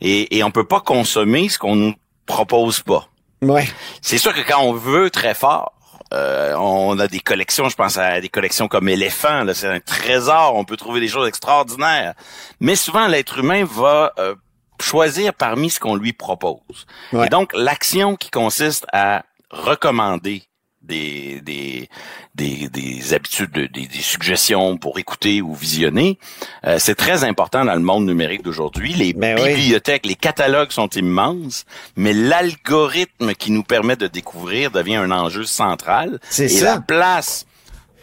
Et, 0.00 0.36
et 0.36 0.42
on 0.42 0.50
peut 0.50 0.66
pas 0.66 0.80
consommer 0.80 1.48
ce 1.48 1.56
qu'on 1.56 1.76
nous 1.76 1.94
propose 2.26 2.80
pas. 2.80 3.06
Ouais. 3.42 3.68
C'est 4.00 4.18
sûr 4.18 4.34
que 4.34 4.40
quand 4.40 4.60
on 4.60 4.72
veut 4.72 5.08
très 5.10 5.34
fort, 5.34 5.72
euh, 6.12 6.54
on 6.56 6.98
a 6.98 7.06
des 7.06 7.20
collections, 7.20 7.68
je 7.68 7.76
pense 7.76 7.96
à 7.96 8.20
des 8.20 8.28
collections 8.28 8.66
comme 8.66 8.88
éléphant, 8.88 9.44
là, 9.44 9.54
c'est 9.54 9.68
un 9.68 9.80
trésor, 9.80 10.56
on 10.56 10.64
peut 10.64 10.76
trouver 10.76 10.98
des 10.98 11.08
choses 11.08 11.28
extraordinaires. 11.28 12.14
Mais 12.58 12.74
souvent, 12.74 13.06
l'être 13.06 13.38
humain 13.38 13.64
va 13.64 14.12
euh, 14.18 14.34
choisir 14.80 15.32
parmi 15.32 15.70
ce 15.70 15.78
qu'on 15.78 15.94
lui 15.94 16.12
propose. 16.12 16.86
Ouais. 17.12 17.26
Et 17.26 17.28
donc, 17.28 17.52
l'action 17.54 18.16
qui 18.16 18.30
consiste 18.30 18.84
à 18.92 19.22
recommander 19.50 20.42
des, 20.82 21.40
des, 21.40 21.88
des, 22.34 22.68
des 22.68 23.14
habitudes, 23.14 23.50
de- 23.52 23.66
des, 23.66 23.86
des 23.86 24.00
suggestions 24.00 24.76
pour 24.76 24.98
écouter 24.98 25.40
ou 25.42 25.54
visionner, 25.54 26.18
euh, 26.66 26.76
c'est 26.78 26.94
très 26.94 27.24
important 27.24 27.64
dans 27.64 27.74
le 27.74 27.80
monde 27.80 28.06
numérique 28.06 28.42
d'aujourd'hui. 28.42 28.92
Les 28.94 29.12
Ben 29.12 29.38
oui. 29.40 29.54
bibliothèques, 29.54 30.06
les 30.06 30.14
catalogues 30.16 30.70
sont 30.72 30.88
immenses, 30.88 31.64
mais 31.96 32.12
l'algorithme 32.12 33.34
qui 33.34 33.52
nous 33.52 33.62
permet 33.62 33.96
de 33.96 34.06
découvrir 34.06 34.70
devient 34.70 34.96
un 34.96 35.10
enjeu 35.10 35.44
central. 35.44 36.18
C'est 36.30 36.44
Et 36.46 36.48
ça. 36.48 36.74
la 36.76 36.80
place, 36.80 37.46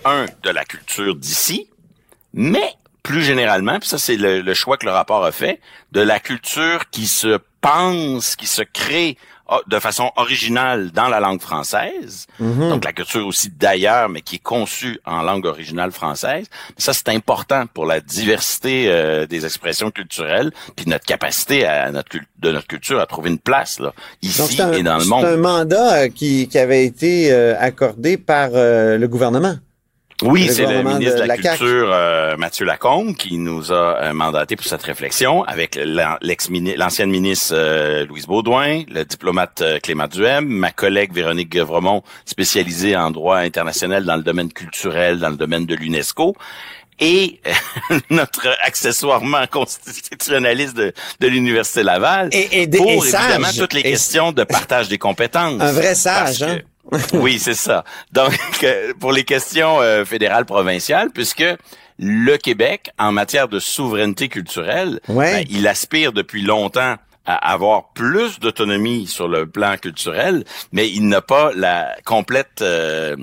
un, 0.05 0.25
de 0.43 0.50
la 0.50 0.65
culture 0.65 1.15
d'ici, 1.15 1.67
mais 2.33 2.74
plus 3.03 3.24
généralement, 3.24 3.79
puis 3.79 3.89
ça 3.89 3.98
c'est 3.98 4.17
le, 4.17 4.41
le 4.41 4.53
choix 4.53 4.77
que 4.77 4.86
le 4.86 4.91
rapport 4.91 5.24
a 5.25 5.31
fait, 5.31 5.59
de 5.91 6.01
la 6.01 6.19
culture 6.19 6.89
qui 6.91 7.07
se 7.07 7.39
pense, 7.62 8.36
qui 8.36 8.48
se 8.48 8.62
crée 8.62 9.17
de 9.68 9.79
façon 9.79 10.12
originale 10.15 10.91
dans 10.91 11.08
la 11.08 11.20
langue 11.20 11.41
française, 11.41 12.27
Mhm. 12.39 12.70
donc 12.70 12.86
la 12.86 12.94
culture 12.94 13.25
aussi 13.25 13.50
d'ailleurs, 13.50 14.10
mais 14.10 14.22
qui 14.22 14.36
est 14.36 14.44
conçue 14.44 15.00
en 15.06 15.22
langue 15.22 15.46
originale 15.46 15.91
française. 15.91 16.46
Ça, 16.77 16.94
c'est 16.94 17.10
important 17.10 17.65
pour 17.74 17.86
la 17.86 18.00
diversité 18.00 18.86
euh, 18.88 19.25
des 19.25 19.46
expressions 19.46 19.91
culturelles, 19.91 20.51
puis 20.75 20.86
notre 20.88 21.06
capacité 21.06 21.65
à 21.65 21.91
notre 21.91 22.18
de 22.39 22.51
notre 22.51 22.68
culture 22.68 23.00
à 23.00 23.06
trouver 23.06 23.29
une 23.32 23.39
place 23.39 23.79
là, 23.79 23.94
ici 24.22 24.41
c'est 24.56 24.62
un, 24.62 24.72
et 24.74 24.84
dans 24.84 24.96
le 24.98 25.03
c'est 25.03 25.10
monde. 25.10 25.25
un 25.25 25.38
mandat 25.38 26.10
qui, 26.10 26.48
qui 26.48 26.58
avait 26.58 26.86
été 26.86 27.32
euh, 27.32 27.56
accordé 27.60 28.18
par 28.18 28.50
euh, 28.53 28.98
le 28.98 29.08
gouvernement. 29.08 29.56
Oui, 30.21 30.49
c'est 30.51 30.65
le 30.65 30.83
ministre 30.83 31.17
de 31.17 31.21
de 31.23 31.27
la. 31.27 31.38
Culture, 31.38 31.89
euh, 31.93 32.35
Mathieu 32.38 32.65
Lacombe, 32.65 33.15
qui 33.15 33.38
nous 33.38 33.71
a 33.71 33.97
euh, 34.03 34.13
mandaté 34.13 34.55
pour 34.57 34.65
cette 34.65 34.83
réflexion, 34.83 35.43
avec 35.43 35.79
l'ancienne 35.81 37.09
ministre 37.09 37.53
euh, 37.55 38.05
Louise 38.05 38.25
Baudouin, 38.27 38.83
le 38.89 39.03
diplomate 39.05 39.61
euh, 39.61 39.79
Clément 39.79 40.07
Duhem, 40.07 40.45
ma 40.45 40.71
collègue 40.71 41.13
Véronique 41.13 41.49
Guevremont, 41.49 42.03
spécialisée 42.25 42.95
en 42.97 43.11
droit 43.11 43.38
international 43.38 44.03
dans 44.03 44.17
le 44.17 44.23
domaine 44.23 44.51
culturel, 44.51 45.19
dans 45.19 45.29
le 45.29 45.38
domaine 45.38 45.65
de 45.65 45.75
l'UNESCO, 45.75 46.35
et 46.99 47.39
notre 48.09 48.47
accessoirement 48.65 49.47
constitutionnaliste 49.49 50.75
de, 50.75 50.91
de 51.21 51.27
l'Université 51.27 51.81
Laval, 51.83 52.27
Et- 52.33 52.61
et 52.63 52.67
des- 52.67 52.77
pour 52.77 52.89
et 52.89 52.95
évidemment 52.97 53.45
sage. 53.47 53.57
toutes 53.57 53.73
les 53.73 53.79
Et- 53.81 53.91
questions 53.91 54.33
de 54.33 54.43
partage 54.43 54.89
des 54.89 54.97
compétences. 54.97 55.61
Un 55.61 55.71
vrai 55.71 55.95
sage, 55.95 56.43
hein? 56.43 56.57
oui, 57.13 57.39
c'est 57.39 57.53
ça. 57.53 57.84
Donc, 58.12 58.34
euh, 58.63 58.93
pour 59.00 59.12
les 59.12 59.24
questions 59.24 59.81
euh, 59.81 60.05
fédérales 60.05 60.46
provinciales, 60.46 61.10
puisque 61.13 61.46
le 61.98 62.38
Québec, 62.38 62.89
en 62.98 63.12
matière 63.12 63.48
de 63.48 63.60
souveraineté 63.60 64.29
culturelle, 64.29 65.00
Ouais. 65.08 65.43
ben, 65.43 65.46
il 65.50 65.67
aspire 65.67 66.13
depuis 66.13 66.41
longtemps 66.41 66.96
à 67.25 67.51
avoir 67.51 67.89
plus 67.93 68.39
d'autonomie 68.39 69.05
sur 69.05 69.27
le 69.27 69.46
plan 69.46 69.75
culturel, 69.77 70.46
mais 70.72 70.89
il 70.89 71.08
n'a 71.08 71.22
pas 71.22 71.51
la 71.55 71.96
complète 72.05 72.62
euh, 72.62 73.15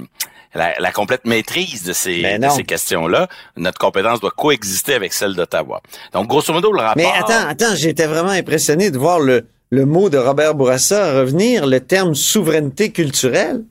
la, 0.54 0.75
la 0.78 0.92
complète 0.92 1.26
maîtrise 1.26 1.82
de 1.82 1.92
ces, 1.92 2.38
de 2.38 2.49
ces 2.49 2.62
questions-là. 2.64 3.28
Notre 3.56 3.78
compétence 3.78 4.20
doit 4.20 4.30
coexister 4.30 4.94
avec 4.94 5.12
celle 5.12 5.35
d'Ottawa. 5.35 5.82
Donc, 6.12 6.28
grosso 6.28 6.50
modo, 6.52 6.73
le 6.73 6.80
rapport... 6.80 6.94
Mais 6.96 7.11
attends, 7.18 7.46
attends, 7.49 7.75
j'étais 7.75 8.06
vraiment 8.06 8.30
impressionné 8.30 8.90
de 8.90 8.96
voir 8.96 9.20
le, 9.20 9.46
le 9.70 9.85
mot 9.85 10.08
de 10.11 10.18
Robert 10.18 10.54
Bourassa 10.54 11.12
revenir, 11.18 11.66
le 11.66 11.80
terme 11.80 12.14
souveraineté 12.14 12.92
culturelle? 12.92 13.64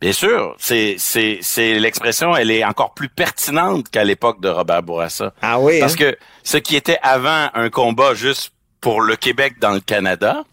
Bien 0.00 0.12
sûr, 0.12 0.56
c'est 0.58 0.96
c'est 0.98 1.38
c'est 1.40 1.78
l'expression, 1.78 2.34
elle 2.36 2.50
est 2.50 2.64
encore 2.64 2.94
plus 2.94 3.08
pertinente 3.08 3.88
qu'à 3.90 4.04
l'époque 4.04 4.40
de 4.40 4.48
Robert 4.48 4.82
Bourassa. 4.82 5.32
Ah 5.40 5.60
oui, 5.60 5.78
Parce 5.80 5.94
hein? 5.94 5.96
que 5.96 6.16
ce 6.42 6.56
qui 6.56 6.74
était 6.76 6.98
avant 7.02 7.48
un 7.54 7.70
combat 7.70 8.14
juste 8.14 8.50
pour 8.80 9.00
le 9.00 9.16
Québec 9.16 9.54
dans 9.60 9.70
le 9.70 9.80
Canada, 9.80 10.44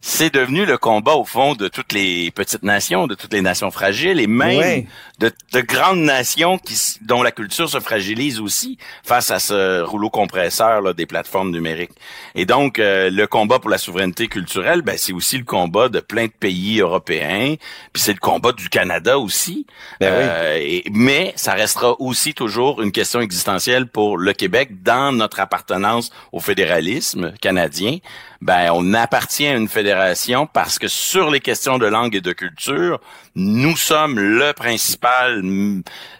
c'est 0.00 0.34
devenu 0.34 0.66
le 0.66 0.76
combat 0.78 1.14
au 1.14 1.24
fond 1.24 1.54
de 1.54 1.68
toutes 1.68 1.92
les 1.92 2.32
petites 2.32 2.64
nations, 2.64 3.06
de 3.06 3.14
toutes 3.14 3.32
les 3.32 3.40
nations 3.40 3.70
fragiles 3.70 4.18
et 4.20 4.26
même 4.26 4.58
Ouais. 4.58 4.86
De, 5.22 5.30
de 5.52 5.60
grandes 5.60 6.00
nations 6.00 6.58
qui, 6.58 6.74
dont 7.02 7.22
la 7.22 7.30
culture 7.30 7.68
se 7.70 7.78
fragilise 7.78 8.40
aussi 8.40 8.76
face 9.04 9.30
à 9.30 9.38
ce 9.38 9.80
rouleau 9.82 10.10
compresseur 10.10 10.80
là, 10.80 10.92
des 10.92 11.06
plateformes 11.06 11.50
numériques. 11.52 11.92
Et 12.34 12.44
donc, 12.44 12.78
euh, 12.80 13.08
le 13.08 13.26
combat 13.28 13.60
pour 13.60 13.70
la 13.70 13.78
souveraineté 13.78 14.26
culturelle, 14.26 14.82
ben, 14.82 14.96
c'est 14.98 15.12
aussi 15.12 15.38
le 15.38 15.44
combat 15.44 15.88
de 15.88 16.00
plein 16.00 16.26
de 16.26 16.32
pays 16.32 16.80
européens, 16.80 17.54
puis 17.92 18.02
c'est 18.02 18.12
le 18.14 18.18
combat 18.18 18.50
du 18.52 18.68
Canada 18.68 19.18
aussi. 19.18 19.66
Ben 20.00 20.12
oui. 20.12 20.24
Euh, 20.28 20.58
et- 20.60 20.84
mais 20.90 21.32
ça 21.36 21.52
restera 21.52 21.94
aussi 22.00 22.34
toujours 22.34 22.82
une 22.82 22.90
question 22.90 23.20
existentielle 23.20 23.86
pour 23.86 24.18
le 24.18 24.32
Québec 24.32 24.82
dans 24.82 25.12
notre 25.12 25.38
appartenance 25.38 26.10
au 26.32 26.40
fédéralisme 26.40 27.32
canadien. 27.40 27.98
Ben, 28.40 28.72
on 28.74 28.92
appartient 28.94 29.46
à 29.46 29.54
une 29.54 29.68
fédération 29.68 30.48
parce 30.52 30.80
que 30.80 30.88
sur 30.88 31.30
les 31.30 31.38
questions 31.38 31.78
de 31.78 31.86
langue 31.86 32.16
et 32.16 32.20
de 32.20 32.32
culture, 32.32 32.98
nous 33.34 33.76
sommes 33.76 34.18
le 34.18 34.52
principal, 34.52 35.42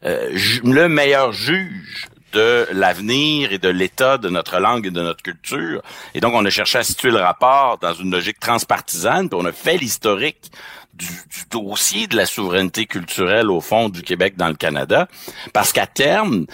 euh, 0.04 0.38
le 0.64 0.88
meilleur 0.88 1.32
juge 1.32 2.08
de 2.32 2.66
l'avenir 2.72 3.52
et 3.52 3.58
de 3.58 3.68
l'état 3.68 4.18
de 4.18 4.28
notre 4.28 4.58
langue 4.58 4.86
et 4.86 4.90
de 4.90 5.02
notre 5.02 5.22
culture. 5.22 5.82
Et 6.14 6.20
donc, 6.20 6.32
on 6.34 6.44
a 6.44 6.50
cherché 6.50 6.78
à 6.78 6.82
situer 6.82 7.10
le 7.10 7.18
rapport 7.18 7.78
dans 7.78 7.92
une 7.92 8.10
logique 8.10 8.40
transpartisane, 8.40 9.28
puis 9.28 9.38
on 9.40 9.44
a 9.44 9.52
fait 9.52 9.76
l'historique 9.76 10.50
du, 10.94 11.06
du 11.06 11.44
dossier 11.50 12.06
de 12.06 12.16
la 12.16 12.26
souveraineté 12.26 12.86
culturelle 12.86 13.50
au 13.50 13.60
fond 13.60 13.88
du 13.88 14.02
Québec 14.02 14.34
dans 14.36 14.48
le 14.48 14.54
Canada, 14.54 15.08
parce 15.52 15.72
qu'à 15.72 15.86
terme, 15.86 16.46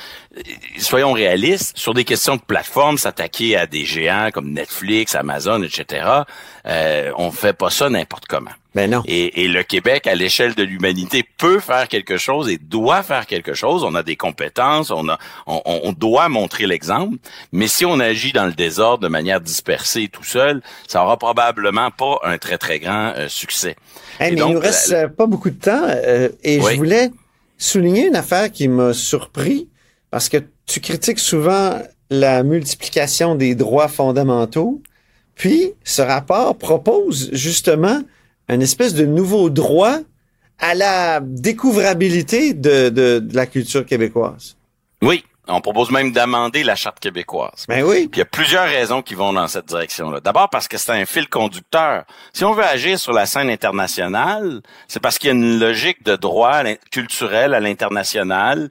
soyons 0.78 1.12
réalistes, 1.12 1.76
sur 1.76 1.94
des 1.94 2.04
questions 2.04 2.36
de 2.36 2.40
plateforme, 2.40 2.98
s'attaquer 2.98 3.56
à 3.56 3.66
des 3.66 3.84
géants 3.84 4.30
comme 4.32 4.50
Netflix, 4.52 5.14
Amazon, 5.14 5.62
etc., 5.62 6.06
euh, 6.66 7.12
on 7.16 7.30
fait 7.30 7.52
pas 7.54 7.70
ça 7.70 7.88
n'importe 7.88 8.26
comment. 8.26 8.50
Ben 8.74 8.90
non. 8.90 9.02
Et, 9.06 9.42
et 9.44 9.48
le 9.48 9.62
Québec, 9.62 10.06
à 10.06 10.14
l'échelle 10.14 10.54
de 10.54 10.62
l'humanité, 10.62 11.24
peut 11.38 11.58
faire 11.60 11.88
quelque 11.88 12.16
chose 12.18 12.48
et 12.48 12.58
doit 12.58 13.02
faire 13.02 13.26
quelque 13.26 13.54
chose. 13.54 13.82
On 13.82 13.94
a 13.94 14.02
des 14.02 14.16
compétences, 14.16 14.90
on 14.90 15.08
a, 15.08 15.18
on, 15.46 15.62
on 15.64 15.92
doit 15.92 16.28
montrer 16.28 16.66
l'exemple. 16.66 17.16
Mais 17.50 17.66
si 17.66 17.84
on 17.86 17.98
agit 17.98 18.32
dans 18.32 18.44
le 18.46 18.52
désordre 18.52 19.02
de 19.02 19.08
manière 19.08 19.40
dispersée 19.40 20.08
tout 20.08 20.22
seul, 20.24 20.60
ça 20.86 21.02
aura 21.02 21.16
probablement 21.16 21.90
pas 21.90 22.18
un 22.24 22.36
très 22.38 22.58
très 22.58 22.78
grand 22.78 23.14
euh, 23.16 23.28
succès. 23.28 23.74
Hey, 24.20 24.32
mais 24.34 24.40
donc, 24.40 24.50
il 24.50 24.54
nous 24.54 24.60
reste 24.60 24.90
la- 24.90 24.98
euh, 25.04 25.08
pas 25.08 25.26
beaucoup 25.26 25.50
de 25.50 25.58
temps 25.60 25.82
euh, 25.86 26.28
et 26.44 26.60
Oui. 26.60 26.72
je 26.72 26.76
voulais 26.76 27.10
souligner 27.56 28.06
une 28.06 28.16
affaire 28.16 28.52
qui 28.52 28.68
m'a 28.68 28.92
surpris 28.92 29.66
parce 30.10 30.28
que 30.28 30.38
tu 30.66 30.80
critiques 30.80 31.18
souvent 31.18 31.80
la 32.10 32.42
multiplication 32.42 33.34
des 33.34 33.54
droits 33.54 33.88
fondamentaux. 33.88 34.80
Puis, 35.34 35.72
ce 35.84 36.02
rapport 36.02 36.56
propose 36.56 37.30
justement 37.32 38.00
une 38.48 38.62
espèce 38.62 38.94
de 38.94 39.04
nouveau 39.04 39.50
droit 39.50 39.98
à 40.58 40.74
la 40.74 41.20
découvrabilité 41.20 42.54
de, 42.54 42.88
de, 42.88 43.18
de 43.20 43.36
la 43.36 43.46
culture 43.46 43.86
québécoise. 43.86 44.56
Oui, 45.02 45.22
on 45.46 45.60
propose 45.60 45.90
même 45.90 46.12
d'amender 46.12 46.62
la 46.62 46.76
charte 46.76 47.00
québécoise. 47.00 47.64
Ben 47.68 47.82
oui. 47.82 48.08
Puis 48.08 48.16
il 48.16 48.18
y 48.18 48.22
a 48.22 48.26
plusieurs 48.26 48.68
raisons 48.68 49.00
qui 49.00 49.14
vont 49.14 49.32
dans 49.32 49.48
cette 49.48 49.66
direction-là. 49.66 50.20
D'abord 50.20 50.50
parce 50.50 50.68
que 50.68 50.76
c'est 50.76 50.92
un 50.92 51.06
fil 51.06 51.28
conducteur. 51.28 52.04
Si 52.32 52.44
on 52.44 52.52
veut 52.52 52.64
agir 52.64 52.98
sur 52.98 53.12
la 53.12 53.24
scène 53.24 53.48
internationale, 53.48 54.60
c'est 54.88 55.00
parce 55.00 55.18
qu'il 55.18 55.28
y 55.28 55.30
a 55.30 55.34
une 55.34 55.58
logique 55.58 56.02
de 56.04 56.16
droit 56.16 56.62
culturel 56.90 57.54
à 57.54 57.60
l'international 57.60 58.68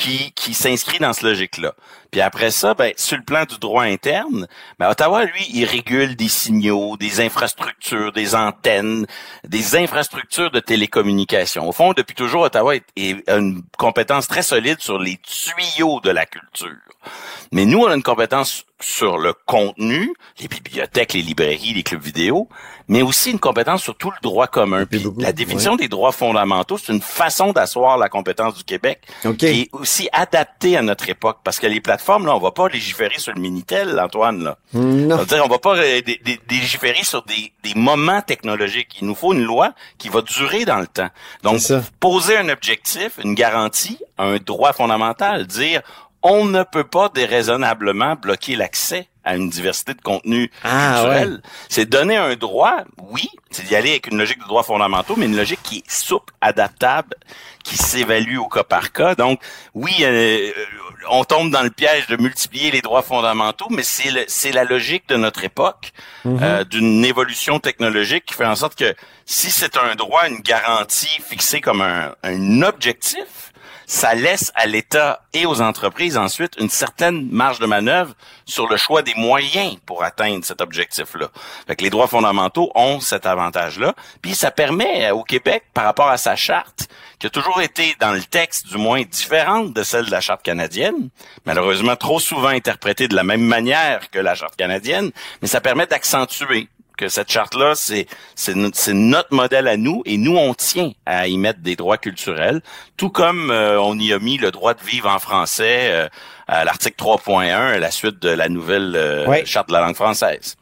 qui, 0.00 0.32
qui 0.32 0.54
s'inscrit 0.54 0.98
dans 0.98 1.12
cette 1.12 1.24
logique-là. 1.24 1.74
Puis 2.10 2.20
après 2.20 2.50
ça, 2.50 2.74
ben, 2.74 2.92
sur 2.96 3.16
le 3.16 3.22
plan 3.22 3.44
du 3.44 3.58
droit 3.58 3.84
interne, 3.84 4.48
ben, 4.78 4.90
Ottawa, 4.90 5.24
lui, 5.24 5.46
il 5.52 5.64
régule 5.64 6.16
des 6.16 6.28
signaux, 6.28 6.96
des 6.96 7.20
infrastructures, 7.20 8.12
des 8.12 8.34
antennes, 8.34 9.06
des 9.46 9.76
infrastructures 9.76 10.50
de 10.50 10.60
télécommunication. 10.60 11.68
Au 11.68 11.72
fond, 11.72 11.92
depuis 11.92 12.14
toujours, 12.14 12.42
Ottawa 12.42 12.76
est, 12.76 12.84
est- 12.96 13.28
a 13.28 13.36
une 13.36 13.62
compétence 13.78 14.26
très 14.28 14.42
solide 14.42 14.80
sur 14.80 14.98
les 14.98 15.18
tuyaux 15.18 16.00
de 16.00 16.10
la 16.10 16.26
culture. 16.26 16.70
Mais 17.52 17.64
nous, 17.64 17.78
on 17.80 17.86
a 17.86 17.94
une 17.94 18.02
compétence 18.02 18.64
sur 18.80 19.18
le 19.18 19.32
contenu, 19.46 20.12
les 20.40 20.48
bibliothèques, 20.48 21.12
les 21.12 21.22
librairies, 21.22 21.74
les 21.74 21.82
clubs 21.82 22.00
vidéo, 22.00 22.48
mais 22.88 23.02
aussi 23.02 23.30
une 23.30 23.38
compétence 23.38 23.82
sur 23.82 23.96
tout 23.96 24.10
le 24.10 24.16
droit 24.22 24.46
commun. 24.46 24.86
Puis 24.86 24.98
la 25.22 25.32
définition 25.32 25.76
des 25.76 25.88
droits 25.88 26.12
fondamentaux, 26.12 26.78
c'est 26.78 26.92
une 26.92 27.00
façon 27.02 27.52
d'asseoir 27.52 27.98
la 27.98 28.08
compétence 28.08 28.54
du 28.54 28.64
Québec 28.64 29.00
qui 29.36 29.46
est 29.62 29.68
aussi 29.72 30.08
adaptée 30.12 30.76
à 30.76 30.82
notre 30.82 31.08
époque. 31.08 31.38
Parce 31.44 31.58
que 31.58 31.66
les 31.66 31.80
plateformes, 31.80 31.99
là, 32.08 32.36
on 32.36 32.40
va 32.40 32.50
pas 32.50 32.68
légiférer 32.68 33.18
sur 33.18 33.32
le 33.32 33.40
Minitel, 33.40 33.98
Antoine. 34.00 34.42
Là. 34.42 34.56
Non. 34.74 35.16
C'est-à-dire, 35.18 35.44
on 35.44 35.48
va 35.48 35.58
pas 35.58 35.76
euh, 35.76 36.00
légiférer 36.50 37.04
sur 37.04 37.22
des, 37.24 37.52
des 37.62 37.74
moments 37.74 38.22
technologiques. 38.22 38.98
Il 39.00 39.06
nous 39.06 39.14
faut 39.14 39.32
une 39.32 39.44
loi 39.44 39.72
qui 39.98 40.08
va 40.08 40.22
durer 40.22 40.64
dans 40.64 40.78
le 40.78 40.86
temps. 40.86 41.08
Donc, 41.42 41.60
poser 41.98 42.36
un 42.36 42.48
objectif, 42.48 43.18
une 43.22 43.34
garantie, 43.34 43.98
un 44.18 44.36
droit 44.36 44.72
fondamental, 44.72 45.46
dire 45.46 45.82
on 46.22 46.44
ne 46.44 46.62
peut 46.62 46.84
pas 46.84 47.08
déraisonnablement 47.08 48.14
bloquer 48.14 48.56
l'accès 48.56 49.08
à 49.24 49.36
une 49.36 49.50
diversité 49.50 49.94
de 49.94 50.00
contenus 50.00 50.50
ah, 50.64 50.94
culturels. 50.94 51.42
C'est 51.68 51.86
donner 51.86 52.16
un 52.16 52.36
droit, 52.36 52.84
oui, 53.10 53.28
c'est 53.50 53.64
d'y 53.64 53.76
aller 53.76 53.90
avec 53.90 54.06
une 54.06 54.18
logique 54.18 54.38
de 54.38 54.46
droits 54.46 54.62
fondamentaux, 54.62 55.14
mais 55.16 55.26
une 55.26 55.36
logique 55.36 55.62
qui 55.62 55.78
est 55.78 55.90
souple, 55.90 56.32
adaptable, 56.40 57.14
qui 57.62 57.76
s'évalue 57.76 58.38
au 58.38 58.48
cas 58.48 58.64
par 58.64 58.92
cas. 58.92 59.14
Donc, 59.14 59.40
oui, 59.74 59.92
euh, 60.00 60.50
on 61.10 61.24
tombe 61.24 61.50
dans 61.50 61.62
le 61.62 61.70
piège 61.70 62.06
de 62.06 62.16
multiplier 62.16 62.70
les 62.70 62.80
droits 62.80 63.02
fondamentaux, 63.02 63.68
mais 63.70 63.82
c'est 63.82 64.52
la 64.52 64.64
logique 64.64 65.08
de 65.08 65.16
notre 65.16 65.44
époque, 65.44 65.92
mhm. 66.24 66.38
euh, 66.42 66.64
d'une 66.64 67.04
évolution 67.04 67.60
technologique 67.60 68.24
qui 68.26 68.34
fait 68.34 68.46
en 68.46 68.56
sorte 68.56 68.74
que 68.74 68.94
si 69.26 69.50
c'est 69.50 69.76
un 69.76 69.94
droit, 69.96 70.28
une 70.28 70.40
garantie 70.40 71.20
fixée 71.22 71.60
comme 71.60 71.82
un, 71.82 72.14
un 72.22 72.62
objectif, 72.62 73.49
ça 73.90 74.14
laisse 74.14 74.52
à 74.54 74.66
l'État 74.66 75.20
et 75.32 75.46
aux 75.46 75.60
entreprises 75.60 76.16
ensuite 76.16 76.54
une 76.60 76.70
certaine 76.70 77.28
marge 77.32 77.58
de 77.58 77.66
manœuvre 77.66 78.14
sur 78.44 78.68
le 78.68 78.76
choix 78.76 79.02
des 79.02 79.14
moyens 79.16 79.78
pour 79.84 80.04
atteindre 80.04 80.44
cet 80.44 80.60
objectif-là. 80.60 81.28
Fait 81.66 81.74
que 81.74 81.82
les 81.82 81.90
droits 81.90 82.06
fondamentaux 82.06 82.70
ont 82.76 83.00
cet 83.00 83.26
avantage-là. 83.26 83.96
Puis 84.22 84.36
ça 84.36 84.52
permet 84.52 85.10
au 85.10 85.24
Québec, 85.24 85.64
par 85.74 85.86
rapport 85.86 86.08
à 86.08 86.18
sa 86.18 86.36
charte, 86.36 86.88
qui 87.18 87.26
a 87.26 87.30
toujours 87.30 87.60
été 87.62 87.96
dans 87.98 88.12
le 88.12 88.22
texte 88.22 88.68
du 88.68 88.78
moins 88.78 89.02
différente 89.02 89.72
de 89.72 89.82
celle 89.82 90.06
de 90.06 90.12
la 90.12 90.20
charte 90.20 90.42
canadienne, 90.44 91.08
malheureusement 91.44 91.96
trop 91.96 92.20
souvent 92.20 92.46
interprétée 92.46 93.08
de 93.08 93.16
la 93.16 93.24
même 93.24 93.42
manière 93.42 94.08
que 94.10 94.20
la 94.20 94.36
charte 94.36 94.54
canadienne, 94.54 95.10
mais 95.42 95.48
ça 95.48 95.60
permet 95.60 95.88
d'accentuer 95.88 96.68
que 97.00 97.08
cette 97.08 97.32
charte-là, 97.32 97.72
c'est 97.74 98.06
notre 98.54 99.34
modèle 99.34 99.68
à 99.68 99.78
nous 99.78 100.02
et 100.04 100.18
nous 100.18 100.36
on 100.36 100.52
tient 100.52 100.92
à 101.06 101.28
y 101.28 101.38
mettre 101.38 101.60
des 101.60 101.74
droits 101.74 101.96
culturels, 101.96 102.60
tout 102.98 103.08
comme 103.08 103.50
euh, 103.50 103.80
on 103.80 103.98
y 103.98 104.12
a 104.12 104.18
mis 104.18 104.36
le 104.36 104.50
droit 104.50 104.74
de 104.74 104.82
vivre 104.82 105.08
en 105.08 105.18
français 105.18 105.88
euh, 105.92 106.08
à 106.46 106.64
l'article 106.64 107.02
3.1 107.02 107.52
à 107.52 107.78
la 107.78 107.90
suite 107.90 108.20
de 108.20 108.28
la 108.28 108.50
nouvelle 108.50 108.92
euh, 108.96 109.44
charte 109.46 109.68
de 109.68 109.72
la 109.72 109.80
langue 109.80 109.94
française. 109.94 110.56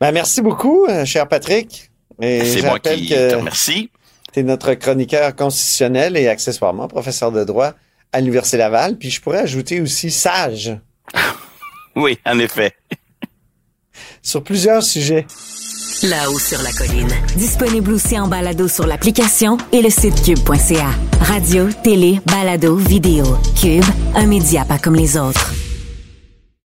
Ben, 0.00 0.12
merci 0.12 0.40
beaucoup, 0.40 0.86
cher 1.04 1.28
Patrick. 1.28 1.90
C'est 2.20 2.62
moi 2.62 2.78
qui 2.78 3.08
te 3.08 3.34
remercie. 3.34 3.90
Tu 4.32 4.40
es 4.40 4.42
notre 4.42 4.72
chroniqueur 4.72 5.36
constitutionnel 5.36 6.16
et 6.16 6.28
accessoirement 6.28 6.88
professeur 6.88 7.32
de 7.32 7.44
droit 7.44 7.74
à 8.12 8.20
l'Université 8.20 8.56
Laval. 8.56 8.96
Puis 8.96 9.10
je 9.10 9.20
pourrais 9.20 9.40
ajouter 9.40 9.82
aussi 9.82 10.10
sage. 10.10 10.74
oui, 11.96 12.18
en 12.24 12.38
effet 12.38 12.72
sur 14.24 14.42
plusieurs 14.42 14.82
sujets. 14.82 15.26
Là-haut 16.02 16.38
sur 16.38 16.60
la 16.62 16.72
colline. 16.72 17.08
Disponible 17.36 17.92
aussi 17.92 18.18
en 18.18 18.26
balado 18.26 18.66
sur 18.66 18.86
l'application 18.86 19.58
et 19.72 19.80
le 19.80 19.90
site 19.90 20.22
cube.ca. 20.22 20.90
Radio, 21.20 21.68
télé, 21.82 22.20
balado, 22.26 22.76
vidéo. 22.76 23.24
Cube, 23.60 23.84
un 24.14 24.26
média 24.26 24.64
pas 24.64 24.78
comme 24.78 24.96
les 24.96 25.16
autres. 25.16 25.52